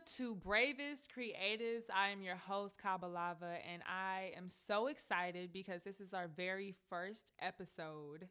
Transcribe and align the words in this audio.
to 0.00 0.34
Bravest 0.34 1.10
Creatives. 1.14 1.84
I 1.94 2.08
am 2.08 2.22
your 2.22 2.36
host, 2.36 2.76
Kabalava, 2.82 3.58
and 3.70 3.82
I 3.86 4.32
am 4.36 4.48
so 4.48 4.86
excited 4.86 5.52
because 5.52 5.82
this 5.82 6.00
is 6.00 6.14
our 6.14 6.28
very 6.28 6.74
first 6.88 7.32
episode 7.40 8.28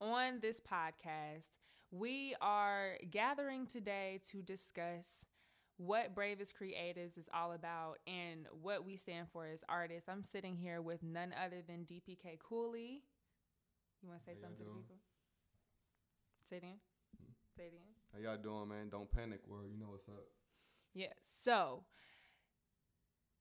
on 0.00 0.40
this 0.40 0.60
podcast. 0.60 1.58
We 1.90 2.34
are 2.40 2.96
gathering 3.10 3.66
today 3.66 4.20
to 4.30 4.40
discuss 4.42 5.26
what 5.76 6.14
Bravest 6.14 6.54
Creatives 6.58 7.18
is 7.18 7.28
all 7.34 7.52
about 7.52 7.98
and 8.06 8.46
what 8.62 8.86
we 8.86 8.96
stand 8.96 9.26
for 9.30 9.46
as 9.46 9.62
artists. 9.68 10.08
I'm 10.08 10.22
sitting 10.22 10.56
here 10.56 10.80
with 10.80 11.02
none 11.02 11.34
other 11.44 11.62
than 11.66 11.84
DPK 11.84 12.38
Cooley. 12.38 13.02
You 14.02 14.08
want 14.08 14.20
to 14.20 14.24
say 14.24 14.32
How 14.34 14.48
something 14.48 14.64
to 14.64 14.64
the 14.64 14.76
people? 14.78 14.96
Say 16.48 16.56
it 16.56 16.58
again. 16.60 16.80
Hmm? 17.18 17.32
Say 17.56 17.64
it 17.64 17.74
again. 17.74 17.92
How 18.14 18.18
y'all 18.18 18.42
doing, 18.42 18.68
man? 18.68 18.88
Don't 18.90 19.10
panic, 19.12 19.40
world. 19.46 19.66
You 19.70 19.78
know 19.78 19.90
what's 19.90 20.08
up. 20.08 20.24
Yes. 20.94 21.14
So, 21.30 21.84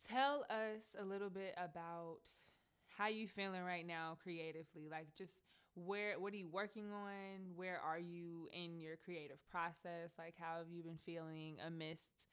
tell 0.09 0.45
us 0.49 0.95
a 0.99 1.05
little 1.05 1.29
bit 1.29 1.53
about 1.57 2.19
how 2.97 3.07
you 3.07 3.27
feeling 3.27 3.63
right 3.63 3.85
now 3.85 4.17
creatively. 4.21 4.87
Like, 4.89 5.07
just 5.17 5.43
where 5.75 6.19
what 6.19 6.33
are 6.33 6.37
you 6.37 6.49
working 6.49 6.91
on? 6.91 7.55
Where 7.55 7.79
are 7.79 7.99
you 7.99 8.49
in 8.53 8.79
your 8.79 8.97
creative 8.97 9.39
process? 9.49 10.13
Like, 10.17 10.35
how 10.39 10.57
have 10.57 10.69
you 10.69 10.83
been 10.83 10.99
feeling 11.05 11.57
amidst 11.65 12.25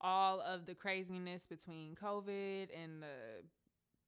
all 0.00 0.40
of 0.40 0.66
the 0.66 0.74
craziness 0.74 1.46
between 1.46 1.94
COVID 1.94 2.68
and 2.74 3.02
the 3.02 3.44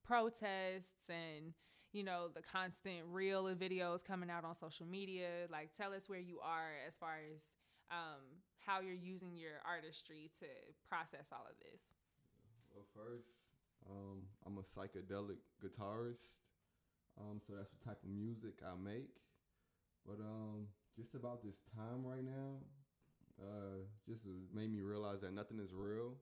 protests 0.04 1.08
and 1.08 1.54
you 1.92 2.02
know 2.04 2.28
the 2.34 2.42
constant 2.42 3.00
reel 3.10 3.46
of 3.48 3.58
videos 3.58 4.04
coming 4.04 4.30
out 4.30 4.44
on 4.44 4.54
social 4.54 4.86
media 4.86 5.46
like 5.50 5.72
tell 5.74 5.92
us 5.92 6.08
where 6.08 6.18
you 6.20 6.40
are 6.40 6.72
as 6.86 6.96
far 6.96 7.18
as 7.34 7.42
um, 7.90 8.22
how 8.66 8.80
you're 8.80 8.94
using 8.94 9.36
your 9.36 9.60
artistry 9.66 10.30
to 10.40 10.46
process 10.88 11.30
all 11.32 11.46
of 11.48 11.56
this. 11.60 11.82
Well, 12.74 12.86
first, 12.94 13.28
um, 13.88 14.22
I'm 14.46 14.58
a 14.58 14.62
psychedelic 14.62 15.40
guitarist, 15.62 16.38
um, 17.18 17.40
so 17.44 17.54
that's 17.56 17.70
the 17.70 17.84
type 17.84 17.98
of 18.02 18.10
music 18.10 18.60
I 18.64 18.76
make. 18.76 19.10
But 20.06 20.20
um, 20.20 20.66
just 20.96 21.14
about 21.14 21.42
this 21.42 21.56
time 21.76 22.04
right 22.04 22.24
now, 22.24 22.60
uh, 23.40 23.84
just 24.08 24.22
made 24.54 24.72
me 24.72 24.80
realize 24.80 25.20
that 25.22 25.34
nothing 25.34 25.58
is 25.58 25.72
real. 25.72 26.14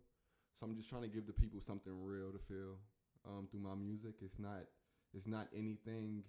So 0.58 0.66
I'm 0.66 0.74
just 0.74 0.88
trying 0.88 1.02
to 1.02 1.08
give 1.08 1.26
the 1.26 1.32
people 1.32 1.60
something 1.60 1.92
real 2.02 2.32
to 2.32 2.38
feel 2.38 2.78
um, 3.26 3.46
through 3.50 3.60
my 3.60 3.74
music. 3.74 4.14
It's 4.22 4.38
not, 4.38 4.66
it's 5.14 5.26
not 5.26 5.48
anything, 5.56 6.24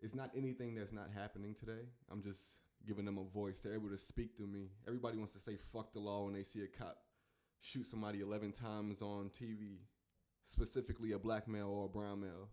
it's 0.00 0.14
not 0.14 0.30
anything 0.36 0.74
that's 0.74 0.92
not 0.92 1.08
happening 1.14 1.54
today. 1.58 1.86
I'm 2.10 2.22
just 2.22 2.40
giving 2.86 3.04
them 3.04 3.18
a 3.18 3.24
voice. 3.24 3.60
They're 3.60 3.74
able 3.74 3.90
to 3.90 3.98
speak 3.98 4.36
through 4.36 4.48
me. 4.48 4.70
Everybody 4.86 5.18
wants 5.18 5.32
to 5.34 5.40
say 5.40 5.56
"fuck 5.72 5.92
the 5.92 6.00
law" 6.00 6.24
when 6.24 6.34
they 6.34 6.42
see 6.42 6.62
a 6.62 6.66
cop 6.66 6.98
shoot 7.60 7.86
somebody 7.86 8.20
11 8.20 8.52
times 8.52 9.02
on 9.02 9.30
TV, 9.30 9.80
specifically 10.46 11.12
a 11.12 11.18
black 11.18 11.46
male 11.46 11.68
or 11.68 11.84
a 11.84 11.88
brown 11.88 12.20
male, 12.20 12.48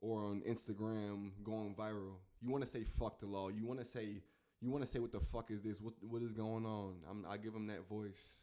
or 0.00 0.20
on 0.20 0.42
Instagram 0.46 1.30
going 1.42 1.74
viral. 1.74 2.16
You 2.40 2.50
want 2.50 2.64
to 2.64 2.70
say 2.70 2.84
"fuck 2.84 3.20
the 3.20 3.26
law." 3.26 3.48
You 3.48 3.66
want 3.66 3.80
to 3.80 3.86
say 3.86 4.22
you 4.60 4.70
want 4.70 4.84
to 4.84 4.90
say 4.90 5.00
what 5.00 5.12
the 5.12 5.20
fuck 5.20 5.50
is 5.50 5.62
this? 5.62 5.80
What 5.80 5.94
what 6.02 6.22
is 6.22 6.32
going 6.32 6.66
on? 6.66 6.96
I'm, 7.10 7.26
I 7.28 7.36
give 7.36 7.52
them 7.52 7.66
that 7.68 7.88
voice. 7.88 8.42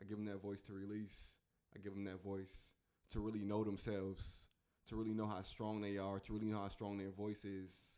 I 0.00 0.04
give 0.04 0.16
them 0.16 0.26
that 0.26 0.42
voice 0.42 0.62
to 0.62 0.72
release. 0.72 1.36
I 1.74 1.78
give 1.78 1.94
them 1.94 2.04
that 2.04 2.22
voice 2.22 2.72
to 3.10 3.20
really 3.20 3.44
know 3.44 3.64
themselves, 3.64 4.44
to 4.88 4.96
really 4.96 5.14
know 5.14 5.26
how 5.26 5.42
strong 5.42 5.80
they 5.80 5.98
are, 5.98 6.18
to 6.20 6.32
really 6.32 6.46
know 6.46 6.58
how 6.58 6.68
strong 6.68 6.98
their 6.98 7.10
voice 7.10 7.44
is. 7.44 7.96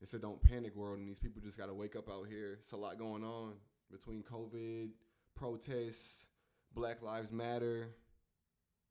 It's 0.00 0.14
a 0.14 0.18
don't 0.18 0.42
panic 0.42 0.74
world, 0.74 0.98
and 0.98 1.08
these 1.08 1.18
people 1.18 1.42
just 1.42 1.58
gotta 1.58 1.74
wake 1.74 1.94
up 1.94 2.08
out 2.08 2.26
here. 2.28 2.58
It's 2.60 2.72
a 2.72 2.76
lot 2.76 2.98
going 2.98 3.22
on 3.22 3.54
between 3.90 4.22
COVID, 4.22 4.90
protests, 5.36 6.26
Black 6.74 7.02
Lives 7.02 7.32
Matter. 7.32 7.88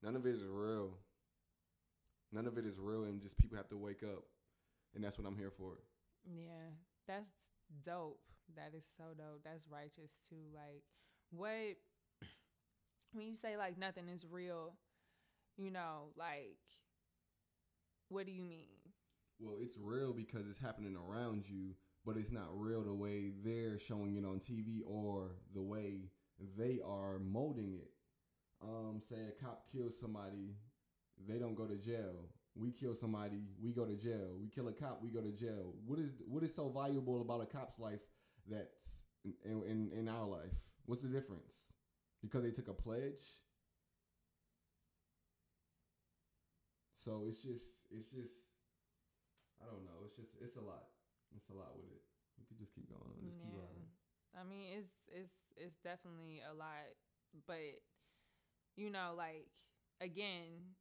None 0.04 0.16
of 0.16 0.26
it 0.26 0.36
is 0.36 0.44
real. 0.48 0.92
None 2.32 2.46
of 2.46 2.58
it 2.58 2.66
is 2.66 2.78
real, 2.78 3.06
and 3.06 3.22
just 3.22 3.38
people 3.38 3.58
have 3.58 3.70
to 3.70 3.78
wake 3.78 4.04
up, 4.04 4.24
and 4.94 5.04
that's 5.04 5.18
what 5.18 5.26
I'm 5.26 5.36
here 5.36 5.52
for. 5.52 5.74
Yeah, 6.26 6.70
that's 7.08 7.32
dope. 7.84 8.20
That 8.56 8.78
is 8.78 8.88
so 8.98 9.06
dope. 9.18 9.42
That's 9.44 9.68
righteous 9.68 10.20
too. 10.30 10.36
Like, 10.54 10.84
what 11.32 11.78
when 13.14 13.28
you 13.28 13.36
say 13.36 13.58
like 13.58 13.78
nothing 13.78 14.10
is 14.10 14.26
real, 14.30 14.74
you 15.58 15.72
know, 15.72 16.10
like, 16.16 16.60
what 18.10 18.28
do 18.28 18.32
you 18.32 18.44
mean? 18.44 18.79
Well, 19.40 19.56
it's 19.62 19.78
real 19.82 20.14
because 20.14 20.48
it's 20.50 20.60
happening 20.60 20.96
around 20.96 21.46
you, 21.48 21.76
but 22.06 22.18
it's 22.18 22.32
not 22.32 22.50
real 22.52 22.84
the 22.84 22.94
way 22.94 23.32
they're 23.44 23.80
showing 23.80 24.16
it 24.18 24.26
on 24.26 24.40
TV 24.40 24.82
or 24.86 25.32
the 25.54 25.62
way 25.62 26.10
they 26.58 26.80
are 26.86 27.20
molding 27.20 27.74
it. 27.74 27.92
Um, 28.62 29.00
say 29.02 29.16
a 29.30 29.44
cop 29.44 29.66
kills 29.72 30.00
somebody, 30.00 30.56
they 31.28 31.40
don't 31.40 31.56
go 31.56 31.66
to 31.66 31.78
jail. 31.78 32.30
We 32.56 32.72
kill 32.72 32.96
somebody, 32.96 33.44
we 33.62 33.72
go 33.72 33.86
to 33.86 33.96
jail. 33.96 34.36
We 34.42 34.50
kill 34.50 34.68
a 34.68 34.74
cop, 34.74 35.00
we 35.02 35.10
go 35.10 35.22
to 35.22 35.32
jail. 35.32 35.74
What 35.86 36.00
is 36.00 36.12
what 36.28 36.44
is 36.44 36.54
so 36.54 36.70
valuable 36.70 37.22
about 37.22 37.42
a 37.42 37.46
cop's 37.46 37.80
life 37.80 38.02
that's 38.50 39.04
in, 39.24 39.64
in, 39.64 39.92
in 39.98 40.10
our 40.10 40.26
life? 40.26 40.52
What's 40.86 41.02
the 41.02 41.08
difference? 41.08 41.72
Because 42.22 42.44
they 42.44 42.52
took 42.52 42.68
a 42.68 42.74
pledge? 42.74 43.24
So 47.04 47.26
it's 47.28 47.42
just 47.42 47.66
it's 47.90 48.10
just 48.10 48.34
I 49.62 49.68
don't 49.68 49.84
know. 49.84 50.04
It's 50.08 50.16
just 50.16 50.34
it's 50.40 50.56
a 50.56 50.64
lot. 50.64 50.90
It's 51.36 51.50
a 51.50 51.56
lot 51.56 51.76
with 51.78 51.92
it. 51.92 52.04
We 52.40 52.48
could 52.48 52.58
just 52.60 52.74
keep 52.74 52.90
going. 52.90 53.20
Just 53.22 53.40
keep 53.44 53.54
riding. 53.54 53.88
I 54.34 54.44
mean, 54.44 54.80
it's 54.80 54.92
it's 55.08 55.36
it's 55.58 55.78
definitely 55.84 56.42
a 56.44 56.54
lot, 56.54 56.96
but 57.48 57.84
you 58.76 58.90
know, 58.90 59.14
like 59.18 59.52
again, 60.02 60.76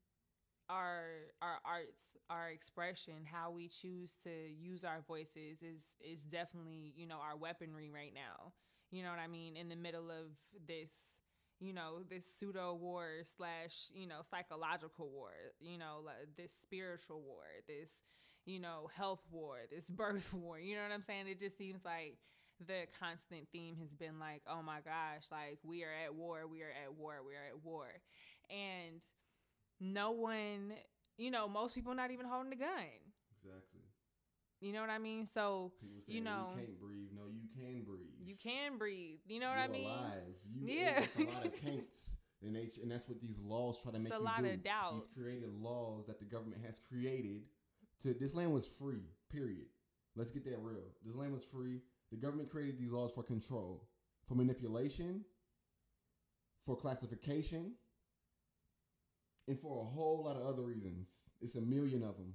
our 0.71 1.33
our 1.43 1.59
arts, 1.65 2.17
our 2.31 2.49
expression, 2.51 3.27
how 3.31 3.51
we 3.51 3.69
choose 3.69 4.17
to 4.25 4.31
use 4.31 4.85
our 4.85 5.01
voices 5.07 5.63
is 5.63 5.97
is 6.01 6.25
definitely 6.25 6.93
you 6.97 7.07
know 7.07 7.19
our 7.19 7.37
weaponry 7.37 7.91
right 7.91 8.13
now. 8.15 8.53
You 8.91 9.03
know 9.03 9.11
what 9.11 9.19
I 9.19 9.27
mean? 9.27 9.57
In 9.57 9.69
the 9.69 9.77
middle 9.77 10.11
of 10.11 10.33
this, 10.67 10.91
you 11.61 11.75
know, 11.75 12.03
this 12.09 12.25
pseudo 12.25 12.75
war 12.75 13.09
slash 13.25 13.91
you 13.93 14.07
know 14.07 14.21
psychological 14.23 15.09
war. 15.11 15.33
You 15.61 15.79
know, 15.79 16.01
like 16.05 16.37
this 16.37 16.53
spiritual 16.53 17.21
war. 17.23 17.45
This 17.67 18.03
you 18.47 18.61
know 18.61 18.89
health 18.97 19.23
war. 19.31 19.57
This 19.71 19.89
birth 19.91 20.33
war. 20.35 20.59
You 20.59 20.77
know 20.77 20.83
what 20.83 20.93
I'm 20.93 21.03
saying? 21.03 21.27
It 21.29 21.39
just 21.41 21.57
seems 21.59 21.85
like 21.85 22.17
the 22.67 22.87
constant 22.99 23.47
theme 23.53 23.77
has 23.81 23.95
been 23.95 24.19
like, 24.19 24.43
oh 24.49 24.63
my 24.63 24.81
gosh, 24.85 25.27
like 25.31 25.59
we 25.63 25.85
are 25.85 25.93
at 26.05 26.15
war, 26.15 26.47
we 26.51 26.63
are 26.63 26.73
at 26.85 26.95
war, 26.95 27.15
we 27.27 27.35
are 27.35 27.47
at 27.49 27.65
war. 27.65 27.87
And 28.51 29.01
no 29.81 30.11
one, 30.13 30.73
you 31.17 31.31
know, 31.31 31.47
most 31.49 31.75
people 31.75 31.95
not 31.95 32.11
even 32.11 32.27
holding 32.27 32.53
a 32.53 32.57
gun. 32.57 32.69
Exactly. 33.45 33.83
You 34.61 34.73
know 34.73 34.81
what 34.81 34.91
I 34.91 34.99
mean? 34.99 35.25
So 35.25 35.71
say 36.05 36.15
You 36.15 36.21
know- 36.21 36.49
you 36.57 36.63
can't 36.67 36.81
breathe. 36.81 37.09
No, 37.15 37.23
you 37.29 37.47
can 37.55 37.85
breathe. 37.85 38.11
you 38.25 38.35
can 38.35 38.77
breathe. 38.77 39.21
You 39.27 39.39
know 39.39 39.49
what 39.49 39.59
I 39.59 39.65
You're 39.67 39.73
mean? 39.73 39.87
Alive. 39.91 40.37
You, 40.53 40.67
Yeah. 40.67 40.99
It's 41.17 41.35
a 41.35 41.37
lot 41.39 41.47
of 41.47 41.61
taints. 41.65 42.17
And, 42.43 42.57
they, 42.57 42.71
and 42.83 42.91
that's 42.91 43.09
what 43.09 43.21
these 43.21 43.39
laws 43.39 43.81
try 43.83 43.93
to 43.93 43.97
It's 43.99 44.05
make 44.05 44.13
a 44.13 44.17
you 44.17 44.23
lot 44.25 44.43
do. 44.43 44.51
of 44.51 44.63
doubts. 44.65 45.07
These 45.15 45.23
created 45.25 45.51
laws 45.61 46.07
that 46.07 46.19
the 46.19 46.25
government 46.25 46.63
has 46.67 46.81
created. 46.89 47.43
To 48.03 48.15
this 48.15 48.35
land 48.35 48.53
was 48.53 48.67
free. 48.67 49.03
Period. 49.31 49.67
Let's 50.17 50.31
get 50.31 50.45
that 50.45 50.59
real. 50.61 50.85
This 51.05 51.15
land 51.15 51.33
was 51.33 51.45
free. 51.45 51.81
The 52.11 52.17
government 52.17 52.51
created 52.51 52.79
these 52.79 52.91
laws 52.91 53.13
for 53.15 53.23
control, 53.23 53.89
for 54.27 54.35
manipulation, 54.35 55.25
for 56.65 56.77
classification, 56.77 57.73
and 59.47 59.59
for 59.59 59.81
a 59.81 59.85
whole 59.85 60.25
lot 60.25 60.37
of 60.37 60.47
other 60.47 60.63
reasons. 60.63 61.11
It's 61.41 61.57
a 61.57 61.61
million 61.61 62.03
of 62.03 62.17
them. 62.17 62.35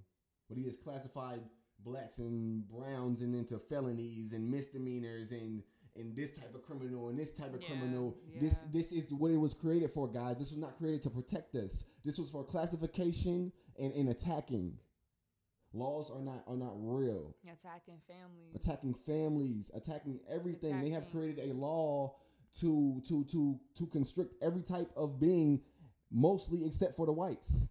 But 0.50 0.58
he 0.58 0.66
has 0.66 0.76
classified 0.78 1.42
blacks 1.84 2.18
and 2.18 2.68
browns 2.68 3.22
and 3.22 3.36
into 3.36 3.60
felonies 3.60 4.34
and 4.34 4.50
misdemeanors 4.50 5.32
and 5.32 5.64
and 5.96 6.16
this 6.16 6.32
type 6.32 6.56
of 6.56 6.64
criminal 6.64 7.10
and 7.10 7.20
this 7.20 7.30
type 7.30 7.54
of 7.54 7.62
Yeah, 7.62 7.68
criminal. 7.68 8.18
This 8.40 8.60
this 8.72 8.92
is 8.92 9.14
what 9.14 9.32
it 9.32 9.38
was 9.38 9.54
created 9.54 9.92
for, 9.92 10.08
guys. 10.12 10.40
This 10.40 10.50
was 10.50 10.58
not 10.58 10.78
created 10.78 11.04
to 11.04 11.10
protect 11.10 11.56
us. 11.56 11.84
This 12.04 12.18
was 12.18 12.32
for 12.32 12.44
classification 12.44 13.52
and, 13.78 13.94
and 13.94 14.10
attacking. 14.10 14.80
Laws 15.74 16.12
are 16.12 16.22
not 16.22 16.44
are 16.48 16.56
not 16.56 16.74
real. 16.76 17.36
Attacking 17.52 17.98
families. 18.08 18.56
Attacking 18.56 18.94
families, 18.94 19.72
attacking 19.74 20.20
everything. 20.30 20.82
They 20.82 20.92
have 20.92 21.10
created 21.12 21.50
a 21.50 21.54
law 21.54 22.16
to 22.60 23.02
to 23.08 23.24
to 23.26 23.60
to 23.76 23.88
constrict 23.88 24.36
every 24.42 24.62
type 24.62 24.92
of 24.96 25.20
being, 25.20 25.62
mostly 26.12 26.66
except 26.66 26.96
for 26.96 27.08
the 27.08 27.12
whites. 27.12 27.68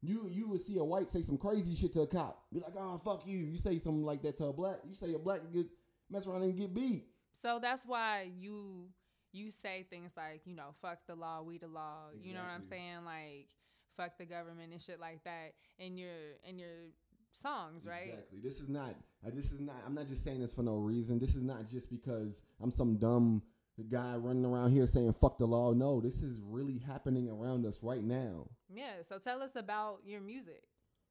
You 0.00 0.28
you 0.30 0.48
would 0.48 0.62
see 0.62 0.78
a 0.78 0.84
white 0.84 1.10
say 1.10 1.20
some 1.20 1.36
crazy 1.36 1.74
shit 1.74 1.92
to 1.92 2.00
a 2.00 2.06
cop. 2.06 2.44
Be 2.52 2.60
like, 2.60 2.72
oh 2.76 2.96
fuck 2.98 3.26
you. 3.26 3.38
You 3.38 3.58
say 3.58 3.78
something 3.78 4.04
like 4.04 4.22
that 4.22 4.38
to 4.38 4.46
a 4.46 4.52
black. 4.52 4.76
You 4.88 4.94
say 4.94 5.12
a 5.12 5.18
black 5.18 5.40
get 5.52 5.66
mess 6.08 6.26
around 6.26 6.42
and 6.42 6.56
get 6.56 6.72
beat. 6.72 7.04
So 7.34 7.58
that's 7.60 7.84
why 7.84 8.30
you 8.34 8.88
you 9.32 9.50
say 9.50 9.86
things 9.90 10.12
like, 10.16 10.42
you 10.46 10.56
know, 10.56 10.74
fuck 10.80 11.00
the 11.06 11.14
law, 11.14 11.42
we 11.42 11.58
the 11.58 11.68
law. 11.68 12.08
You 12.18 12.32
know 12.32 12.40
what 12.40 12.48
I'm 12.48 12.62
saying? 12.62 13.04
Like 13.04 13.48
fuck 13.96 14.18
the 14.18 14.26
government 14.26 14.72
and 14.72 14.80
shit 14.80 15.00
like 15.00 15.22
that 15.24 15.52
in 15.78 15.96
your 15.96 16.36
in 16.48 16.58
your 16.58 16.90
songs, 17.32 17.86
right? 17.86 18.08
Exactly. 18.08 18.38
This 18.42 18.60
is 18.60 18.68
not. 18.68 18.96
Uh, 19.26 19.30
this 19.32 19.52
is 19.52 19.60
not. 19.60 19.76
I'm 19.86 19.94
not 19.94 20.08
just 20.08 20.24
saying 20.24 20.40
this 20.40 20.52
for 20.52 20.62
no 20.62 20.76
reason. 20.76 21.18
This 21.18 21.36
is 21.36 21.42
not 21.42 21.68
just 21.68 21.90
because 21.90 22.42
I'm 22.62 22.70
some 22.70 22.96
dumb 22.96 23.42
guy 23.88 24.14
running 24.16 24.44
around 24.44 24.72
here 24.72 24.86
saying 24.86 25.14
fuck 25.14 25.38
the 25.38 25.46
law. 25.46 25.72
No, 25.72 26.00
this 26.00 26.22
is 26.22 26.40
really 26.42 26.78
happening 26.78 27.28
around 27.28 27.66
us 27.66 27.82
right 27.82 28.02
now. 28.04 28.48
Yeah. 28.68 29.02
So 29.08 29.18
tell 29.18 29.42
us 29.42 29.56
about 29.56 30.00
your 30.04 30.20
music. 30.20 30.64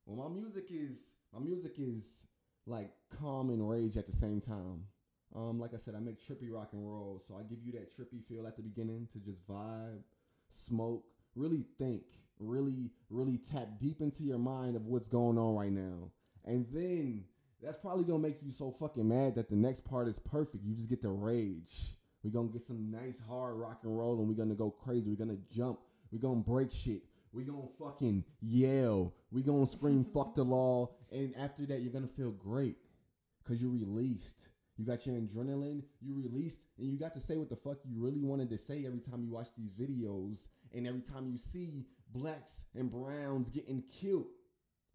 Well, 0.05 0.29
my 0.29 0.33
music 0.33 0.65
is 0.69 0.97
my 1.33 1.39
music 1.39 1.73
is 1.77 2.25
like 2.65 2.91
calm 3.19 3.49
and 3.49 3.67
rage 3.67 3.97
at 3.97 4.05
the 4.05 4.13
same 4.13 4.41
time. 4.41 4.83
Um, 5.35 5.59
like 5.59 5.75
I 5.75 5.77
said, 5.77 5.93
I 5.95 5.99
make 5.99 6.19
trippy 6.19 6.51
rock 6.51 6.69
and 6.73 6.83
roll, 6.83 7.21
so 7.25 7.35
I 7.35 7.43
give 7.43 7.59
you 7.63 7.71
that 7.73 7.95
trippy 7.95 8.23
feel 8.23 8.47
at 8.47 8.55
the 8.55 8.63
beginning 8.63 9.07
to 9.13 9.19
just 9.19 9.47
vibe, 9.47 10.01
smoke, 10.49 11.03
really 11.35 11.65
think, 11.77 12.01
really, 12.39 12.91
really 13.09 13.37
tap 13.37 13.67
deep 13.79 14.01
into 14.01 14.23
your 14.23 14.37
mind 14.39 14.75
of 14.75 14.85
what's 14.85 15.07
going 15.07 15.37
on 15.37 15.55
right 15.55 15.71
now, 15.71 16.11
and 16.45 16.65
then 16.71 17.23
that's 17.61 17.77
probably 17.77 18.05
gonna 18.05 18.19
make 18.19 18.41
you 18.41 18.51
so 18.51 18.71
fucking 18.71 19.07
mad 19.07 19.35
that 19.35 19.49
the 19.49 19.55
next 19.55 19.81
part 19.81 20.07
is 20.07 20.19
perfect. 20.19 20.63
You 20.63 20.75
just 20.75 20.89
get 20.89 21.01
the 21.01 21.09
rage. 21.09 21.95
We're 22.23 22.31
gonna 22.31 22.49
get 22.49 22.61
some 22.61 22.91
nice 22.91 23.19
hard 23.27 23.57
rock 23.57 23.81
and 23.83 23.97
roll, 23.97 24.19
and 24.19 24.27
we're 24.27 24.33
gonna 24.35 24.55
go 24.55 24.71
crazy. 24.71 25.09
We're 25.09 25.25
gonna 25.25 25.39
jump. 25.51 25.79
We're 26.11 26.19
gonna 26.19 26.41
break 26.41 26.71
shit. 26.71 27.03
We're 27.31 27.45
gonna 27.45 27.67
fucking 27.77 28.23
yell. 28.41 29.13
We're 29.31 29.45
gonna 29.45 29.67
scream 29.67 30.03
fuck 30.13 30.35
the 30.35 30.43
law. 30.43 30.91
And 31.11 31.35
after 31.37 31.65
that, 31.67 31.81
you're 31.81 31.93
gonna 31.93 32.07
feel 32.07 32.31
great. 32.31 32.77
Cause 33.45 33.61
you 33.61 33.69
released. 33.69 34.49
You 34.77 34.85
got 34.85 35.05
your 35.05 35.15
adrenaline, 35.15 35.83
you 36.01 36.15
released, 36.15 36.61
and 36.77 36.89
you 36.89 36.97
got 36.97 37.13
to 37.15 37.19
say 37.19 37.35
what 37.35 37.49
the 37.49 37.57
fuck 37.57 37.79
you 37.83 38.01
really 38.01 38.21
wanted 38.21 38.49
to 38.51 38.57
say 38.57 38.85
every 38.85 39.01
time 39.01 39.25
you 39.25 39.29
watch 39.29 39.49
these 39.57 39.71
videos 39.71 40.47
and 40.73 40.87
every 40.87 41.01
time 41.01 41.27
you 41.29 41.37
see 41.37 41.85
blacks 42.09 42.65
and 42.75 42.91
browns 42.91 43.49
getting 43.49 43.83
killed 43.91 44.27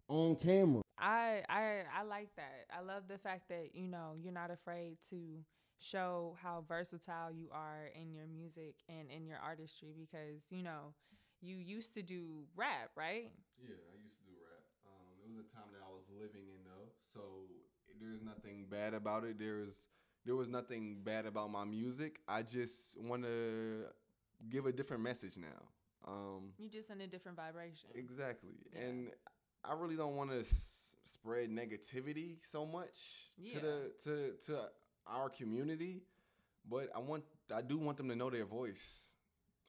on 0.07 0.35
camera. 0.35 0.81
I 0.97 1.43
I 1.49 1.83
I 1.99 2.03
like 2.03 2.29
that. 2.37 2.67
I 2.75 2.81
love 2.81 3.03
the 3.07 3.17
fact 3.17 3.49
that, 3.49 3.75
you 3.75 3.87
know, 3.87 4.13
you're 4.19 4.33
not 4.33 4.51
afraid 4.51 4.97
to 5.09 5.43
show 5.79 6.37
how 6.41 6.63
versatile 6.67 7.31
you 7.31 7.49
are 7.51 7.89
in 7.99 8.13
your 8.13 8.27
music 8.27 8.75
and 8.87 9.11
in 9.11 9.25
your 9.25 9.37
artistry 9.37 9.93
because, 9.97 10.51
you 10.51 10.63
know, 10.63 10.93
you 11.41 11.57
used 11.57 11.93
to 11.95 12.01
do 12.01 12.45
rap, 12.55 12.91
right? 12.95 13.31
Yeah, 13.59 13.75
I 13.91 13.97
used 14.01 14.17
to 14.19 14.25
do 14.25 14.35
rap. 14.41 14.63
Um, 14.87 15.11
it 15.23 15.27
was 15.29 15.37
a 15.45 15.47
time 15.55 15.69
that 15.73 15.81
I 15.83 15.91
was 15.91 16.05
living 16.09 16.47
in 16.47 16.63
though, 16.63 16.89
so 17.13 17.21
there's 17.99 18.21
nothing 18.21 18.65
bad 18.69 18.93
about 18.93 19.23
it. 19.23 19.37
There's 19.39 19.87
there 20.25 20.35
was 20.35 20.47
nothing 20.49 21.01
bad 21.03 21.25
about 21.25 21.51
my 21.51 21.65
music. 21.65 22.19
I 22.27 22.41
just 22.41 22.99
want 22.99 23.23
to 23.23 23.85
give 24.49 24.65
a 24.65 24.71
different 24.71 25.03
message 25.03 25.37
now. 25.37 25.69
Um, 26.07 26.53
you 26.57 26.69
just 26.69 26.89
in 26.89 27.01
a 27.01 27.07
different 27.07 27.37
vibration. 27.37 27.89
Exactly, 27.95 28.51
yeah. 28.73 28.81
and 28.81 29.09
I 29.63 29.73
really 29.73 29.95
don't 29.95 30.15
want 30.15 30.31
to 30.31 30.41
s- 30.41 30.95
spread 31.03 31.49
negativity 31.49 32.37
so 32.49 32.65
much 32.65 32.97
yeah. 33.37 33.53
to 33.53 33.59
the 33.59 33.91
to 34.03 34.31
to 34.47 34.59
our 35.07 35.29
community, 35.29 36.03
but 36.69 36.89
I 36.95 36.99
want 36.99 37.23
I 37.55 37.61
do 37.61 37.77
want 37.77 37.97
them 37.97 38.09
to 38.09 38.15
know 38.15 38.29
their 38.29 38.45
voice. 38.45 39.15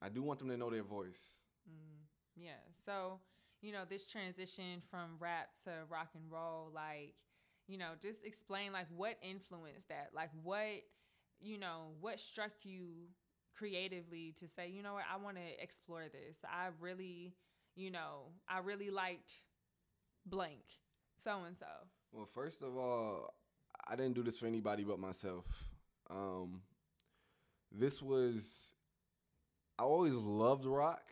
I 0.02 0.08
do 0.08 0.22
want 0.22 0.38
them 0.38 0.48
to 0.48 0.56
know 0.56 0.70
their 0.70 0.82
voice. 0.82 1.38
Mm, 1.68 2.04
yeah. 2.36 2.60
So, 2.84 3.20
you 3.62 3.72
know, 3.72 3.84
this 3.88 4.10
transition 4.10 4.82
from 4.90 5.16
rap 5.18 5.48
to 5.64 5.70
rock 5.88 6.10
and 6.14 6.30
roll, 6.30 6.70
like, 6.74 7.14
you 7.66 7.78
know, 7.78 7.92
just 8.00 8.24
explain 8.24 8.72
like 8.72 8.86
what 8.94 9.16
influenced 9.22 9.88
that? 9.88 10.10
Like 10.14 10.30
what, 10.42 10.82
you 11.40 11.58
know, 11.58 11.94
what 12.00 12.20
struck 12.20 12.52
you 12.62 13.08
creatively 13.56 14.34
to 14.40 14.48
say, 14.48 14.68
you 14.68 14.82
know 14.82 14.94
what, 14.94 15.04
I 15.12 15.22
want 15.22 15.36
to 15.36 15.62
explore 15.62 16.04
this. 16.04 16.38
I 16.44 16.68
really, 16.80 17.34
you 17.74 17.90
know, 17.90 18.32
I 18.48 18.58
really 18.58 18.90
liked 18.90 19.40
blank, 20.24 20.62
so 21.16 21.44
and 21.46 21.56
so. 21.56 21.66
Well, 22.12 22.26
first 22.26 22.62
of 22.62 22.76
all, 22.76 23.34
I 23.88 23.96
didn't 23.96 24.14
do 24.14 24.22
this 24.22 24.38
for 24.38 24.46
anybody 24.46 24.84
but 24.84 24.98
myself. 24.98 25.44
Um, 26.10 26.62
this 27.72 28.02
was 28.02 28.72
I 29.78 29.82
always 29.82 30.14
loved 30.14 30.64
rock, 30.64 31.02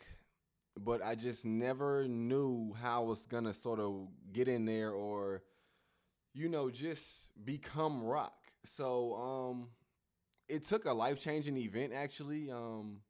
but 0.79 1.05
I 1.05 1.15
just 1.15 1.45
never 1.45 2.09
knew 2.09 2.75
how 2.81 3.03
I 3.03 3.07
was 3.07 3.27
gonna 3.27 3.53
sort 3.53 3.81
of 3.81 4.09
get 4.33 4.49
in 4.49 4.65
there 4.65 4.91
or, 4.91 5.43
you 6.33 6.49
know, 6.49 6.71
just 6.71 7.31
become 7.45 8.05
rock. 8.05 8.33
So 8.65 9.15
um, 9.15 9.69
it 10.49 10.65
took 10.65 10.85
a 10.85 10.93
life 10.93 11.19
changing 11.21 11.57
event 11.57 11.93
actually. 11.95 12.51
Um, 12.51 13.01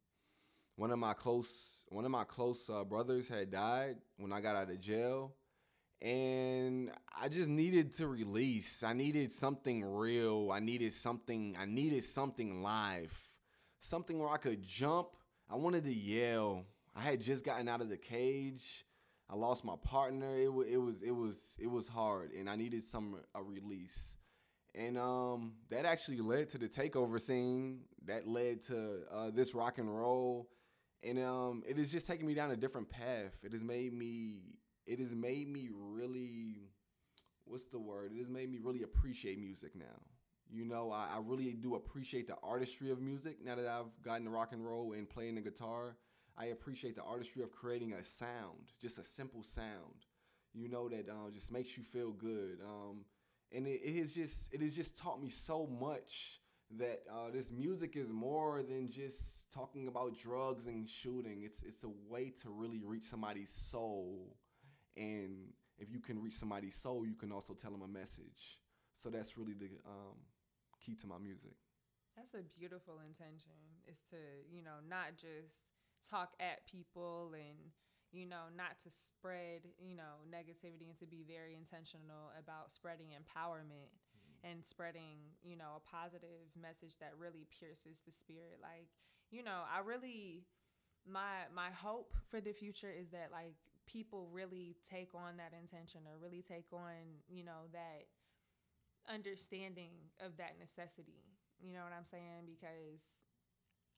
one 0.77 0.91
of 0.91 0.99
my 0.99 1.15
close 1.15 1.85
one 1.89 2.05
of 2.05 2.11
my 2.11 2.25
close 2.25 2.69
uh, 2.69 2.85
brothers 2.85 3.29
had 3.29 3.51
died 3.51 3.97
when 4.17 4.33
I 4.33 4.41
got 4.41 4.57
out 4.57 4.71
of 4.71 4.81
jail, 4.81 5.35
and 6.03 6.91
I 7.21 7.29
just 7.29 7.49
needed 7.49 7.93
to 7.95 8.09
release. 8.09 8.83
I 8.83 8.93
needed 8.93 9.33
something 9.33 9.85
real. 9.85 10.51
I 10.53 10.61
needed 10.61 10.93
something. 10.93 11.57
I 11.59 11.65
needed 11.65 12.05
something 12.05 12.63
live, 12.63 13.17
something 13.79 14.19
where 14.19 14.31
I 14.31 14.39
could 14.39 14.63
jump. 14.63 15.09
I 15.51 15.57
wanted 15.57 15.85
to 15.85 15.95
yell. 15.95 16.65
I 16.97 17.03
had 17.03 17.21
just 17.21 17.45
gotten 17.45 17.69
out 17.69 17.81
of 17.81 17.89
the 17.89 17.97
cage. 17.97 18.85
I 19.29 19.37
lost 19.37 19.65
my 19.65 19.75
partner. 19.83 20.37
It, 20.37 20.47
w- 20.47 20.69
it 20.69 20.77
was 20.79 21.03
it 21.03 21.11
was 21.15 21.57
it 21.61 21.71
was 21.71 21.89
hard, 21.89 22.33
and 22.33 22.49
I 22.49 22.57
needed 22.57 22.85
some 22.85 23.17
a 23.35 23.43
release. 23.43 24.17
And 24.75 24.99
um, 24.99 25.53
that 25.71 25.85
actually 25.85 26.21
led 26.21 26.51
to 26.51 26.59
the 26.59 26.69
takeover 26.69 27.21
scene. 27.21 27.81
That 28.07 28.27
led 28.27 28.65
to 28.67 28.99
uh, 29.13 29.31
this 29.33 29.55
rock 29.55 29.79
and 29.79 29.89
roll, 29.89 30.51
and 31.03 31.19
um, 31.19 31.63
it 31.67 31.79
has 31.79 31.91
just 31.91 32.07
taken 32.07 32.27
me 32.27 32.35
down 32.35 32.51
a 32.51 32.57
different 32.57 32.91
path. 32.91 33.33
It 33.43 33.53
has 33.53 33.63
made 33.63 33.93
me. 33.93 34.41
It 34.87 34.99
has 34.99 35.15
made 35.15 35.49
me 35.49 35.69
really. 35.73 36.71
What's 37.47 37.69
the 37.69 37.79
word? 37.79 38.13
It 38.15 38.19
has 38.19 38.29
made 38.29 38.51
me 38.51 38.59
really 38.63 38.83
appreciate 38.83 39.39
music 39.39 39.77
now. 39.77 40.01
You 40.51 40.65
know, 40.65 40.91
I, 40.91 41.09
I 41.15 41.21
really 41.23 41.53
do 41.53 41.75
appreciate 41.75 42.27
the 42.27 42.37
artistry 42.43 42.91
of 42.91 43.01
music 43.01 43.39
now 43.45 43.55
that 43.55 43.67
I've 43.67 44.03
gotten 44.03 44.25
to 44.25 44.31
rock 44.31 44.53
and 44.53 44.65
roll 44.67 44.93
and 44.93 45.09
playing 45.09 45.37
the 45.37 45.41
guitar. 45.41 45.97
I 46.37 46.47
appreciate 46.47 46.97
the 46.97 47.03
artistry 47.03 47.43
of 47.43 47.53
creating 47.53 47.93
a 47.93 48.03
sound, 48.03 48.73
just 48.81 48.99
a 48.99 49.05
simple 49.05 49.43
sound, 49.43 50.07
you 50.53 50.69
know, 50.69 50.89
that 50.89 51.09
uh, 51.09 51.31
just 51.33 51.53
makes 51.53 51.77
you 51.77 51.85
feel 51.85 52.11
good. 52.11 52.59
Um, 52.65 53.05
and 53.55 53.67
it, 53.67 53.97
has 53.97 54.13
just 54.13 54.53
it 54.53 54.61
has 54.61 54.75
just 54.75 54.99
taught 54.99 55.23
me 55.23 55.31
so 55.31 55.67
much 55.67 56.41
that 56.79 57.03
uh, 57.11 57.31
this 57.33 57.53
music 57.53 57.97
is 57.97 58.11
more 58.11 58.63
than 58.63 58.91
just 58.91 59.53
talking 59.53 59.87
about 59.87 60.19
drugs 60.19 60.67
and 60.67 60.89
shooting. 60.89 61.43
It's 61.45 61.63
it's 61.63 61.85
a 61.85 61.91
way 62.09 62.33
to 62.43 62.51
really 62.51 62.81
reach 62.85 63.05
somebody's 63.05 63.51
soul, 63.51 64.37
and 64.97 65.53
if 65.79 65.91
you 65.91 66.01
can 66.01 66.21
reach 66.21 66.35
somebody's 66.35 66.75
soul, 66.75 67.07
you 67.07 67.15
can 67.15 67.33
also 67.33 67.55
tell 67.55 67.71
them 67.71 67.83
a 67.83 67.89
message. 67.89 68.61
So 68.95 69.11
that's 69.11 69.37
really 69.37 69.55
the 69.55 69.71
um, 69.87 70.17
key 70.85 70.95
to 70.97 71.07
my 71.07 71.19
music. 71.19 71.55
That's 72.17 72.35
a 72.35 72.43
beautiful 72.59 73.01
intention. 73.07 73.53
Is 73.87 73.99
to 74.11 74.17
you 74.51 74.63
know 74.63 74.83
not 74.89 75.17
just 75.17 75.63
talk 76.11 76.33
at 76.41 76.67
people 76.67 77.33
and 77.35 77.71
you 78.15 78.25
know 78.25 78.47
not 78.55 78.79
to 78.79 78.89
spread 78.89 79.67
you 79.83 79.99
know 79.99 80.23
negativity 80.31 80.87
and 80.87 80.95
to 80.95 81.07
be 81.07 81.27
very 81.27 81.59
intentional 81.59 82.31
about 82.39 82.71
spreading 82.71 83.11
empowerment 83.11 83.91
mm-hmm. 83.91 84.51
and 84.55 84.65
spreading 84.65 85.35
you 85.43 85.59
know 85.59 85.83
a 85.83 85.83
positive 85.83 86.47
message 86.55 86.95
that 87.03 87.13
really 87.19 87.47
pierces 87.51 88.01
the 88.07 88.15
spirit. 88.15 88.63
Like 88.63 88.87
you 89.31 89.43
know 89.43 89.67
i 89.67 89.81
really 89.81 90.47
my 91.11 91.51
my 91.55 91.71
hope 91.75 92.15
for 92.31 92.41
the 92.41 92.53
future 92.53 92.91
is 92.91 93.11
that 93.11 93.29
like 93.33 93.57
people 93.87 94.29
really 94.33 94.77
take 94.89 95.11
on 95.15 95.37
that 95.37 95.53
intention 95.53 96.01
or 96.07 96.17
really 96.23 96.41
take 96.41 96.73
on 96.73 97.21
you 97.29 97.45
know 97.45 97.69
that 97.73 98.07
understanding 99.13 99.93
of 100.25 100.39
that 100.39 100.57
necessity. 100.59 101.21
You 101.61 101.73
know 101.73 101.85
what 101.85 101.93
i'm 101.97 102.05
saying? 102.05 102.47
Because 102.47 103.03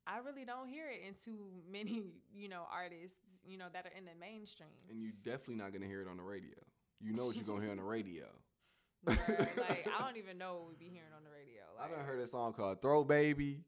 I 0.06 0.18
really 0.18 0.44
don't 0.44 0.68
hear 0.68 0.86
it 0.88 1.00
in 1.06 1.14
too 1.14 1.46
many, 1.70 2.04
you 2.34 2.48
know, 2.48 2.62
artists, 2.72 3.40
you 3.44 3.58
know, 3.58 3.66
that 3.72 3.86
are 3.86 3.96
in 3.96 4.04
the 4.04 4.12
mainstream. 4.20 4.68
And 4.88 5.02
you're 5.02 5.12
definitely 5.24 5.56
not 5.56 5.72
gonna 5.72 5.86
hear 5.86 6.00
it 6.00 6.08
on 6.08 6.16
the 6.16 6.22
radio. 6.22 6.54
You 7.00 7.12
know 7.12 7.26
what 7.26 7.36
you're 7.36 7.44
gonna 7.44 7.62
hear 7.62 7.70
on 7.70 7.78
the 7.78 7.82
radio. 7.82 8.26
like 9.06 9.88
I 9.98 10.04
don't 10.04 10.16
even 10.16 10.38
know 10.38 10.54
what 10.54 10.68
we'd 10.68 10.78
be 10.78 10.86
hearing 10.86 11.12
on 11.16 11.22
the 11.22 11.30
radio. 11.30 11.62
Like, 11.78 11.92
I 11.92 11.96
done 11.96 12.04
heard 12.04 12.20
a 12.20 12.26
song 12.26 12.52
called 12.52 12.80
"Throat 12.82 13.06
Baby," 13.08 13.60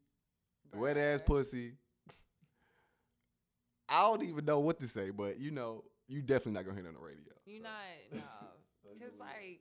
"Wet 0.74 0.96
Ass 0.96 1.20
Pussy." 1.24 1.74
I 3.88 4.02
don't 4.02 4.22
even 4.22 4.44
know 4.44 4.60
what 4.60 4.80
to 4.80 4.88
say, 4.88 5.10
but 5.10 5.38
you 5.38 5.50
know, 5.50 5.84
you 6.08 6.22
definitely 6.22 6.52
not 6.52 6.64
gonna 6.64 6.76
hear 6.76 6.84
it 6.84 6.88
on 6.88 6.94
the 6.94 7.00
radio. 7.00 7.32
You 7.46 7.58
so. 7.58 7.62
not 7.64 7.72
no, 8.12 8.92
because 8.98 9.18
like 9.18 9.60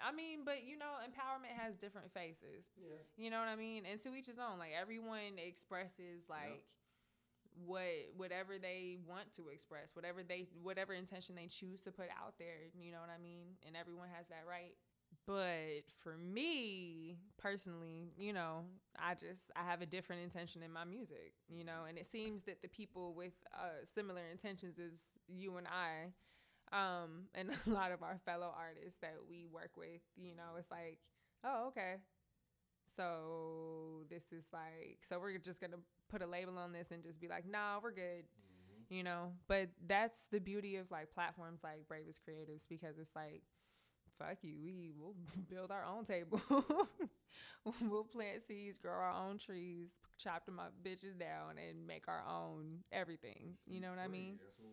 I 0.00 0.14
mean, 0.14 0.40
but 0.44 0.66
you 0.66 0.76
know, 0.78 1.00
empowerment 1.02 1.56
has 1.58 1.76
different 1.76 2.12
faces. 2.12 2.64
Yeah. 2.76 3.00
You 3.16 3.30
know 3.30 3.40
what 3.40 3.48
I 3.48 3.56
mean? 3.56 3.84
And 3.90 4.00
to 4.00 4.14
each 4.14 4.26
his 4.26 4.38
own. 4.38 4.58
Like 4.58 4.72
everyone 4.78 5.36
expresses 5.36 6.24
like 6.28 6.64
yep. 6.64 7.66
what 7.66 7.94
whatever 8.16 8.58
they 8.58 8.98
want 9.06 9.32
to 9.36 9.48
express, 9.48 9.94
whatever 9.94 10.22
they 10.22 10.46
whatever 10.62 10.92
intention 10.92 11.34
they 11.34 11.48
choose 11.48 11.80
to 11.82 11.92
put 11.92 12.08
out 12.10 12.34
there. 12.38 12.70
You 12.78 12.92
know 12.92 13.00
what 13.00 13.10
I 13.14 13.22
mean? 13.22 13.56
And 13.66 13.76
everyone 13.76 14.08
has 14.16 14.28
that 14.28 14.44
right. 14.48 14.74
But 15.26 15.90
for 16.02 16.16
me 16.16 17.16
personally, 17.38 18.12
you 18.18 18.32
know, 18.32 18.64
I 18.98 19.14
just 19.14 19.50
I 19.56 19.64
have 19.68 19.82
a 19.82 19.86
different 19.86 20.22
intention 20.22 20.62
in 20.62 20.72
my 20.72 20.84
music, 20.84 21.32
you 21.48 21.64
know, 21.64 21.84
and 21.88 21.98
it 21.98 22.06
seems 22.06 22.44
that 22.44 22.62
the 22.62 22.68
people 22.68 23.14
with 23.14 23.32
uh, 23.54 23.84
similar 23.84 24.22
intentions 24.30 24.78
as 24.78 25.00
you 25.26 25.56
and 25.56 25.66
I 25.66 26.12
um, 26.72 27.28
and 27.34 27.50
a 27.66 27.70
lot 27.70 27.92
of 27.92 28.02
our 28.02 28.18
fellow 28.24 28.52
artists 28.56 28.98
that 29.00 29.16
we 29.28 29.46
work 29.46 29.70
with, 29.76 30.00
you 30.16 30.34
know, 30.34 30.56
it's 30.58 30.70
like, 30.70 30.98
oh, 31.44 31.68
okay. 31.68 31.96
So 32.96 34.04
this 34.08 34.24
is 34.32 34.46
like, 34.52 34.98
so 35.02 35.18
we're 35.18 35.38
just 35.38 35.60
gonna 35.60 35.76
put 36.08 36.22
a 36.22 36.26
label 36.26 36.58
on 36.58 36.72
this 36.72 36.90
and 36.90 37.02
just 37.02 37.20
be 37.20 37.28
like, 37.28 37.44
nah, 37.48 37.78
we're 37.82 37.92
good. 37.92 38.24
Mm-hmm. 38.24 38.94
You 38.94 39.02
know, 39.02 39.32
but 39.48 39.68
that's 39.86 40.26
the 40.26 40.38
beauty 40.38 40.76
of 40.76 40.90
like 40.90 41.12
platforms 41.12 41.60
like 41.62 41.88
Bravest 41.88 42.20
Creatives 42.26 42.66
because 42.68 42.98
it's 42.98 43.10
like 43.14 43.42
fuck 44.18 44.38
you. 44.42 44.56
We 44.62 44.92
will 44.98 45.14
build 45.50 45.70
our 45.70 45.84
own 45.84 46.04
table. 46.04 46.40
we'll 47.82 48.04
plant 48.04 48.42
seeds, 48.46 48.78
grow 48.78 48.92
our 48.92 49.28
own 49.28 49.38
trees, 49.38 49.88
chop 50.18 50.46
them 50.46 50.58
up 50.58 50.72
bitches 50.82 51.18
down, 51.18 51.56
and 51.58 51.86
make 51.86 52.08
our 52.08 52.22
own 52.28 52.84
everything. 52.92 53.56
You 53.66 53.80
know 53.80 53.90
what 53.90 53.98
I 53.98 54.08
mean? 54.08 54.38
That's 54.38 54.58
what. 54.58 54.72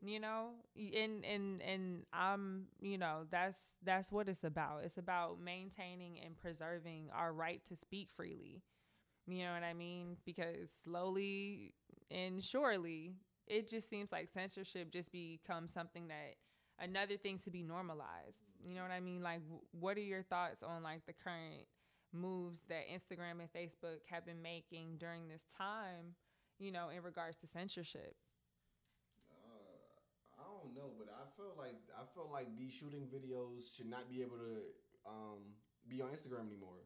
You 0.00 0.20
know, 0.20 0.50
and 0.76 1.24
and 1.24 1.60
and 1.60 2.02
I'm, 2.12 2.66
you 2.80 2.98
know, 2.98 3.26
that's 3.30 3.72
that's 3.82 4.12
what 4.12 4.28
it's 4.28 4.44
about. 4.44 4.82
It's 4.84 4.96
about 4.96 5.40
maintaining 5.40 6.20
and 6.24 6.36
preserving 6.36 7.10
our 7.12 7.32
right 7.32 7.64
to 7.64 7.74
speak 7.74 8.10
freely. 8.12 8.62
You 9.26 9.44
know 9.44 9.52
what 9.52 9.62
I 9.64 9.74
mean? 9.74 10.16
Because 10.24 10.70
slowly 10.70 11.74
and 12.10 12.42
surely, 12.42 13.14
it 13.46 13.68
just 13.68 13.90
seems 13.90 14.12
like 14.12 14.28
censorship 14.32 14.90
just 14.90 15.12
becomes 15.12 15.72
something 15.72 16.08
that 16.08 16.36
another 16.80 17.16
thing 17.16 17.38
to 17.38 17.50
be 17.50 17.62
normalized. 17.62 18.42
You 18.64 18.74
know 18.76 18.82
what 18.82 18.92
I 18.92 19.00
mean? 19.00 19.22
Like, 19.22 19.40
what 19.72 19.96
are 19.96 20.00
your 20.00 20.22
thoughts 20.22 20.62
on 20.62 20.82
like 20.82 21.06
the 21.06 21.12
current 21.12 21.66
moves 22.12 22.62
that 22.68 22.88
Instagram 22.88 23.40
and 23.40 23.52
Facebook 23.52 24.04
have 24.10 24.24
been 24.24 24.42
making 24.42 24.96
during 24.98 25.28
this 25.28 25.44
time? 25.44 26.16
You 26.58 26.72
know, 26.72 26.88
in 26.88 27.02
regards 27.02 27.36
to 27.38 27.46
censorship. 27.46 28.16
Uh, 29.30 30.40
I 30.40 30.42
don't 30.42 30.74
know, 30.74 30.90
but 30.98 31.06
I 31.06 31.24
feel 31.36 31.54
like 31.56 31.78
I 31.94 32.02
feel 32.14 32.28
like 32.32 32.48
these 32.58 32.72
shooting 32.72 33.06
videos 33.06 33.74
should 33.76 33.88
not 33.88 34.10
be 34.10 34.22
able 34.22 34.38
to 34.38 34.58
um, 35.06 35.54
be 35.88 36.02
on 36.02 36.08
Instagram 36.08 36.50
anymore. 36.50 36.82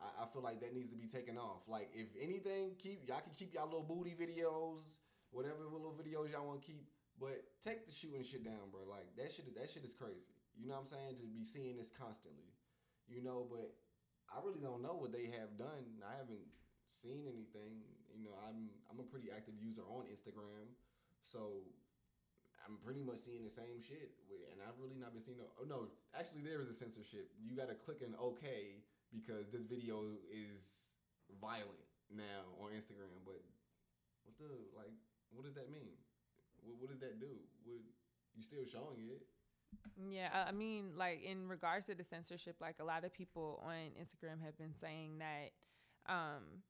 I, 0.00 0.24
I 0.24 0.26
feel 0.32 0.42
like 0.42 0.60
that 0.60 0.74
needs 0.74 0.90
to 0.90 0.96
be 0.96 1.06
taken 1.06 1.36
off. 1.36 1.68
Like, 1.68 1.90
if 1.92 2.08
anything, 2.16 2.72
keep 2.80 3.06
y'all 3.06 3.20
can 3.20 3.36
keep 3.36 3.52
y'all 3.52 3.66
little 3.66 3.84
booty 3.84 4.16
videos, 4.16 4.96
whatever 5.30 5.68
little 5.70 5.92
videos 5.92 6.32
y'all 6.32 6.46
want 6.46 6.62
to 6.62 6.66
keep 6.66 6.88
but 7.20 7.46
take 7.62 7.86
the 7.86 7.94
shooting 7.94 8.24
shit 8.24 8.44
down, 8.44 8.70
bro. 8.70 8.82
Like 8.90 9.06
that 9.16 9.30
shit 9.30 9.46
that 9.54 9.70
shit 9.70 9.84
is 9.84 9.94
crazy. 9.94 10.34
You 10.58 10.66
know 10.66 10.74
what 10.74 10.86
I'm 10.86 10.98
saying? 10.98 11.14
To 11.22 11.26
be 11.26 11.44
seeing 11.44 11.76
this 11.76 11.90
constantly. 11.90 12.50
You 13.06 13.22
know, 13.22 13.46
but 13.46 13.74
I 14.32 14.40
really 14.42 14.60
don't 14.60 14.82
know 14.82 14.96
what 14.96 15.12
they 15.12 15.30
have 15.36 15.54
done. 15.56 16.00
I 16.02 16.16
haven't 16.18 16.46
seen 16.88 17.24
anything. 17.28 17.84
You 18.14 18.30
know, 18.30 18.36
I'm 18.44 18.70
I'm 18.90 18.98
a 19.00 19.06
pretty 19.06 19.30
active 19.30 19.54
user 19.58 19.82
on 19.86 20.06
Instagram. 20.10 20.70
So 21.22 21.64
I'm 22.64 22.80
pretty 22.80 23.04
much 23.04 23.20
seeing 23.20 23.44
the 23.44 23.52
same 23.52 23.82
shit, 23.84 24.16
and 24.52 24.60
I've 24.64 24.78
really 24.80 24.96
not 24.96 25.12
been 25.12 25.24
seeing. 25.24 25.38
No, 25.38 25.48
oh 25.60 25.66
no, 25.68 25.92
actually, 26.16 26.46
there 26.46 26.62
is 26.64 26.70
a 26.70 26.76
censorship. 26.76 27.28
You 27.40 27.52
got 27.56 27.68
to 27.68 27.76
click 27.76 28.00
an 28.00 28.16
OK 28.16 28.80
because 29.12 29.52
this 29.52 29.66
video 29.68 30.16
is 30.32 30.94
violent 31.40 31.84
now 32.08 32.48
on 32.62 32.72
Instagram. 32.72 33.20
But 33.26 33.42
what 34.24 34.34
the 34.40 34.50
like? 34.72 34.96
What 35.34 35.44
does 35.44 35.58
that 35.58 35.68
mean? 35.68 35.98
what, 36.64 36.80
what 36.80 36.88
does 36.90 37.00
that 37.04 37.20
do? 37.20 37.32
What 37.68 37.80
you 38.34 38.42
still 38.42 38.64
showing 38.64 39.04
it? 39.12 39.22
Yeah, 39.96 40.28
I 40.46 40.52
mean, 40.52 40.92
like 40.96 41.22
in 41.22 41.48
regards 41.48 41.86
to 41.86 41.94
the 41.94 42.04
censorship, 42.04 42.56
like 42.60 42.76
a 42.80 42.84
lot 42.84 43.04
of 43.04 43.12
people 43.12 43.62
on 43.64 43.74
Instagram 44.00 44.42
have 44.44 44.56
been 44.58 44.74
saying 44.74 45.18
that 45.18 46.12
um, 46.12 46.62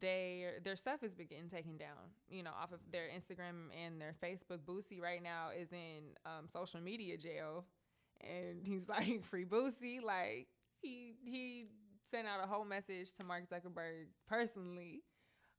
their 0.00 0.60
their 0.62 0.76
stuff 0.76 1.00
been 1.00 1.26
getting 1.26 1.48
taken 1.48 1.76
down, 1.76 2.12
you 2.28 2.42
know, 2.42 2.50
off 2.50 2.72
of 2.72 2.80
their 2.92 3.08
Instagram 3.08 3.68
and 3.84 4.00
their 4.00 4.14
Facebook. 4.22 4.58
Boosie 4.66 5.00
right 5.00 5.22
now 5.22 5.48
is 5.56 5.72
in 5.72 6.16
um, 6.26 6.48
social 6.52 6.80
media 6.80 7.16
jail, 7.16 7.64
and 8.20 8.60
he's 8.66 8.88
like 8.88 9.24
free 9.24 9.44
Boosie. 9.44 10.02
Like 10.02 10.48
he 10.82 11.14
he 11.24 11.68
sent 12.04 12.26
out 12.26 12.44
a 12.44 12.46
whole 12.46 12.64
message 12.64 13.14
to 13.14 13.24
Mark 13.24 13.44
Zuckerberg 13.48 14.06
personally 14.28 15.02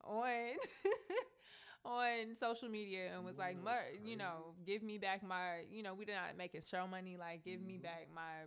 on 0.04 0.56
on 1.84 2.36
social 2.36 2.70
media 2.70 3.10
and 3.16 3.26
was 3.26 3.38
like, 3.38 3.58
you 4.04 4.16
know, 4.16 4.54
give 4.66 4.84
me 4.84 4.98
back 4.98 5.24
my, 5.24 5.62
you 5.72 5.84
know, 5.84 5.94
we 5.94 6.06
did 6.06 6.16
not 6.16 6.38
make 6.38 6.54
it 6.54 6.64
show 6.64 6.88
money, 6.88 7.18
like 7.18 7.44
give 7.44 7.60
mm-hmm. 7.60 7.68
me 7.68 7.78
back 7.78 8.08
my 8.14 8.46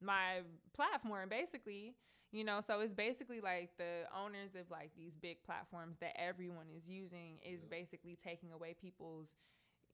my 0.00 0.40
platform 0.74 1.28
basically 1.28 1.94
you 2.34 2.44
know 2.44 2.60
so 2.60 2.80
it's 2.80 2.92
basically 2.92 3.40
like 3.40 3.70
the 3.78 4.02
owners 4.14 4.54
of 4.54 4.70
like 4.70 4.90
these 4.96 5.14
big 5.22 5.42
platforms 5.44 5.96
that 6.00 6.20
everyone 6.20 6.66
is 6.76 6.88
using 6.88 7.38
is 7.44 7.60
yeah. 7.62 7.68
basically 7.70 8.16
taking 8.22 8.52
away 8.52 8.74
people's 8.78 9.34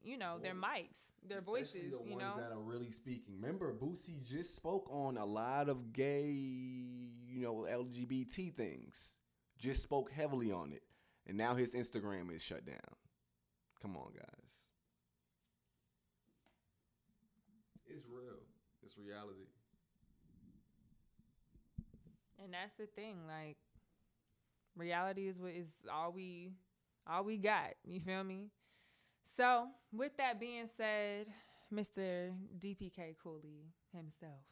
you 0.03 0.17
know 0.17 0.37
Voice. 0.37 0.43
their 0.43 0.55
mics 0.55 1.29
their 1.29 1.39
Especially 1.39 1.61
voices 1.61 2.01
the 2.03 2.11
you 2.11 2.17
know 2.17 2.35
that 2.39 2.51
are 2.51 2.61
really 2.61 2.91
speaking 2.91 3.35
remember 3.41 3.75
Boosie 3.75 4.25
just 4.25 4.57
spoke 4.57 4.89
on 4.91 5.19
a 5.19 5.25
lot 5.25 5.69
of 5.69 5.93
gay 5.93 6.31
you 6.31 7.43
know 7.43 7.67
lgbt 7.71 8.55
things 8.55 9.17
just 9.59 9.83
spoke 9.83 10.11
heavily 10.11 10.51
on 10.51 10.73
it 10.73 10.83
and 11.27 11.37
now 11.37 11.55
his 11.55 11.73
Instagram 11.73 12.35
is 12.35 12.43
shut 12.43 12.65
down. 12.65 12.77
Come 13.81 13.97
on, 13.97 14.13
guys. 14.15 14.51
It's 17.87 18.07
real. 18.07 18.39
It's 18.83 18.97
reality. 18.99 19.49
And 22.43 22.55
that's 22.55 22.75
the 22.75 22.87
thing, 22.87 23.19
like 23.27 23.57
reality 24.77 25.29
is 25.29 25.39
what 25.39 25.53
is 25.53 25.77
all 25.93 26.13
we 26.13 26.53
all 27.07 27.25
we 27.25 27.37
got. 27.37 27.75
You 27.85 28.01
feel 28.01 28.25
me? 28.25 28.51
So, 29.23 29.67
with 29.93 30.17
that 30.17 30.41
being 30.41 30.67
said, 30.67 31.29
Mr. 31.73 32.33
DPK 32.59 33.17
Cooley 33.23 33.67
himself, 33.93 34.45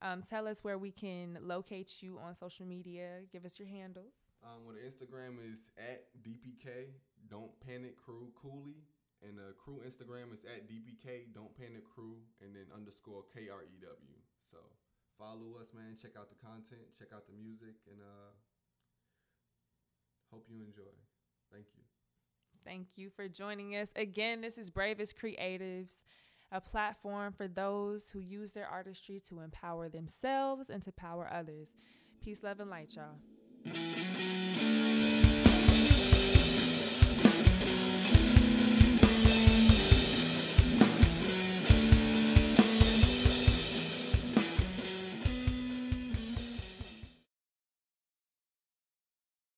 um, 0.00 0.22
tell 0.22 0.46
us 0.46 0.62
where 0.62 0.78
we 0.78 0.90
can 0.90 1.38
locate 1.42 2.02
you 2.02 2.18
on 2.18 2.34
social 2.34 2.66
media. 2.66 3.26
Give 3.32 3.44
us 3.44 3.58
your 3.58 3.68
handles. 3.68 4.30
Um, 4.44 4.64
well, 4.64 4.76
the 4.76 4.86
Instagram 4.86 5.38
is 5.42 5.70
at 5.76 6.06
DPK 6.22 6.94
Don't 7.28 7.50
Panic 7.66 7.96
Crew 7.96 8.30
Cooley, 8.40 8.78
and 9.26 9.36
the 9.36 9.54
crew 9.58 9.82
Instagram 9.82 10.32
is 10.32 10.44
at 10.44 10.68
DPK 10.70 11.34
Don't 11.34 11.50
Panic 11.58 11.84
Crew, 11.84 12.18
and 12.40 12.54
then 12.54 12.66
underscore 12.74 13.24
K 13.34 13.48
R 13.50 13.62
E 13.62 13.76
W. 13.82 14.18
So 14.48 14.58
follow 15.18 15.58
us, 15.60 15.74
man. 15.74 15.98
Check 16.00 16.12
out 16.18 16.30
the 16.30 16.38
content. 16.38 16.86
Check 16.96 17.08
out 17.12 17.26
the 17.26 17.34
music, 17.34 17.74
and 17.90 17.98
uh, 17.98 18.30
hope 20.30 20.46
you 20.48 20.62
enjoy. 20.62 20.94
Thank 21.50 21.66
you. 21.74 21.82
Thank 22.64 22.86
you 22.96 23.10
for 23.10 23.28
joining 23.28 23.74
us 23.76 23.90
again. 23.96 24.42
This 24.42 24.58
is 24.58 24.70
Bravest 24.70 25.18
Creatives 25.18 26.02
a 26.50 26.60
platform 26.60 27.32
for 27.32 27.46
those 27.46 28.10
who 28.10 28.20
use 28.20 28.52
their 28.52 28.66
artistry 28.66 29.20
to 29.28 29.40
empower 29.40 29.88
themselves 29.88 30.70
and 30.70 30.82
to 30.82 30.92
power 30.92 31.28
others. 31.32 31.74
Peace, 32.22 32.42
love, 32.42 32.60
and 32.60 32.70
light, 32.70 32.94
y'all. 32.96 33.16